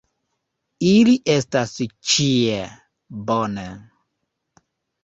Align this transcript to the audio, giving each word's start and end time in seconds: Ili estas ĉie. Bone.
Ili 0.91 1.13
estas 1.33 1.75
ĉie. 2.15 2.59
Bone. 3.31 3.69